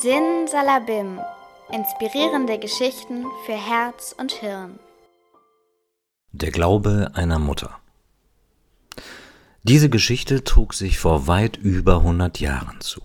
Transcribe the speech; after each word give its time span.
Sin 0.00 0.46
Salabim. 0.46 1.18
Inspirierende 1.72 2.60
Geschichten 2.60 3.24
für 3.44 3.54
Herz 3.54 4.14
und 4.16 4.30
Hirn. 4.30 4.78
Der 6.30 6.52
Glaube 6.52 7.10
einer 7.14 7.40
Mutter. 7.40 7.80
Diese 9.64 9.90
Geschichte 9.90 10.44
trug 10.44 10.74
sich 10.74 11.00
vor 11.00 11.26
weit 11.26 11.56
über 11.56 11.96
100 11.96 12.38
Jahren 12.38 12.80
zu. 12.80 13.00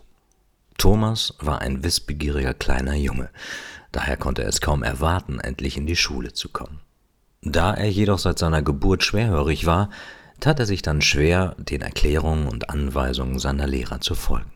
Thomas 0.78 1.34
war 1.40 1.62
ein 1.62 1.84
wissbegieriger 1.84 2.54
kleiner 2.54 2.94
Junge, 2.94 3.32
daher 3.92 4.18
konnte 4.18 4.44
er 4.44 4.50
es 4.50 4.62
kaum 4.62 4.84
erwarten, 4.84 5.40
endlich 5.40 5.78
in 5.78 5.88
die 5.88 5.96
Schule 5.96 6.34
zu 6.34 6.50
kommen. 6.50 6.80
Da 7.42 7.74
er 7.74 7.90
jedoch 7.90 8.20
seit 8.20 8.38
seiner 8.38 8.62
Geburt 8.62 9.04
schwerhörig 9.04 9.66
war, 9.66 9.90
tat 10.40 10.60
er 10.60 10.68
sich 10.68 10.84
dann 10.84 11.02
schwer, 11.02 11.56
den 11.58 11.82
Erklärungen 11.82 12.48
und 12.48 12.70
Anweisungen 12.70 13.40
seiner 13.40 13.66
Lehrer 13.66 14.00
zu 14.00 14.14
folgen. 14.14 14.52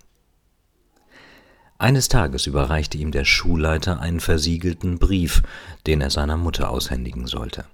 Eines 1.79 2.07
Tages 2.07 2.47
überreichte 2.47 2.97
ihm 2.97 3.11
der 3.11 3.25
Schulleiter 3.25 3.99
einen 3.99 4.19
versiegelten 4.19 4.97
Brief, 4.97 5.43
den 5.85 6.01
er 6.01 6.09
seiner 6.09 6.37
Mutter 6.37 6.69
aushändigen 6.69 7.27
sollte. 7.27 7.65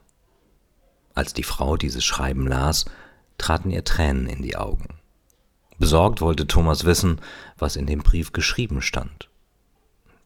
Als 1.16 1.34
die 1.34 1.44
Frau 1.44 1.78
dieses 1.78 2.04
Schreiben 2.04 2.48
las, 2.48 2.86
traten 3.38 3.72
ihr 3.72 3.84
Tränen 3.84 4.28
in 4.28 4.42
die 4.42 4.58
Augen. 4.58 4.88
Besorgt 5.78 6.22
wollte 6.22 6.48
Thomas 6.48 6.86
wissen, 6.86 7.20
was 7.58 7.76
in 7.76 7.88
dem 7.88 8.00
Brief 8.00 8.34
geschrieben 8.34 8.82
stand. 8.82 9.30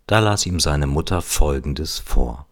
Da 0.07 0.20
las 0.20 0.46
ihm 0.46 0.59
seine 0.59 0.88
Mutter 0.88 1.21
Folgendes 1.21 1.99
vor. 1.99 2.48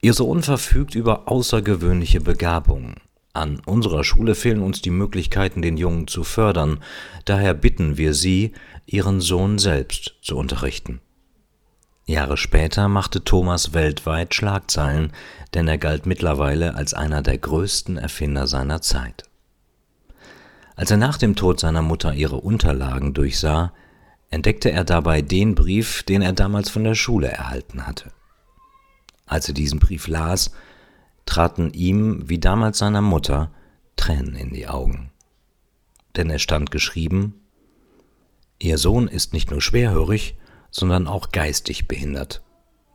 Ihr 0.00 0.14
Sohn 0.14 0.42
verfügt 0.42 0.94
über 0.94 1.28
außergewöhnliche 1.28 2.20
Begabungen. 2.20 2.96
An 3.36 3.60
unserer 3.66 4.02
Schule 4.02 4.34
fehlen 4.34 4.62
uns 4.62 4.80
die 4.80 4.90
Möglichkeiten, 4.90 5.60
den 5.60 5.76
Jungen 5.76 6.08
zu 6.08 6.24
fördern, 6.24 6.82
daher 7.26 7.52
bitten 7.52 7.98
wir 7.98 8.14
Sie, 8.14 8.54
Ihren 8.86 9.20
Sohn 9.20 9.58
selbst 9.58 10.14
zu 10.22 10.36
unterrichten. 10.38 11.00
Jahre 12.06 12.36
später 12.36 12.88
machte 12.88 13.24
Thomas 13.24 13.74
weltweit 13.74 14.34
Schlagzeilen, 14.34 15.12
denn 15.52 15.68
er 15.68 15.76
galt 15.76 16.06
mittlerweile 16.06 16.76
als 16.76 16.94
einer 16.94 17.20
der 17.20 17.36
größten 17.36 17.98
Erfinder 17.98 18.46
seiner 18.46 18.80
Zeit. 18.80 19.24
Als 20.74 20.90
er 20.90 20.96
nach 20.96 21.18
dem 21.18 21.36
Tod 21.36 21.60
seiner 21.60 21.82
Mutter 21.82 22.14
ihre 22.14 22.36
Unterlagen 22.36 23.12
durchsah, 23.12 23.72
entdeckte 24.30 24.70
er 24.70 24.84
dabei 24.84 25.20
den 25.20 25.54
Brief, 25.54 26.04
den 26.04 26.22
er 26.22 26.32
damals 26.32 26.70
von 26.70 26.84
der 26.84 26.94
Schule 26.94 27.28
erhalten 27.28 27.86
hatte. 27.86 28.12
Als 29.26 29.48
er 29.48 29.54
diesen 29.54 29.78
Brief 29.78 30.06
las, 30.06 30.52
traten 31.26 31.72
ihm, 31.72 32.28
wie 32.28 32.38
damals 32.38 32.78
seiner 32.78 33.02
Mutter, 33.02 33.50
Tränen 33.96 34.36
in 34.36 34.52
die 34.52 34.68
Augen. 34.68 35.10
Denn 36.16 36.30
es 36.30 36.42
stand 36.42 36.70
geschrieben, 36.70 37.34
Ihr 38.58 38.78
Sohn 38.78 39.06
ist 39.06 39.34
nicht 39.34 39.50
nur 39.50 39.60
schwerhörig, 39.60 40.38
sondern 40.70 41.06
auch 41.06 41.30
geistig 41.30 41.88
behindert. 41.88 42.42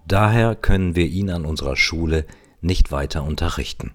Daher 0.08 0.56
können 0.56 0.96
wir 0.96 1.06
ihn 1.06 1.30
an 1.30 1.46
unserer 1.46 1.76
Schule 1.76 2.26
nicht 2.62 2.92
weiter 2.92 3.24
unterrichten. 3.24 3.92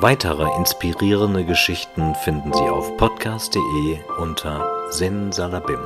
Weitere 0.00 0.48
inspirierende 0.56 1.44
Geschichten 1.44 2.14
finden 2.14 2.52
Sie 2.52 2.68
auf 2.68 2.96
podcast.de 2.98 3.98
unter 4.20 4.92
Sin 4.92 5.32
Salabim. 5.32 5.80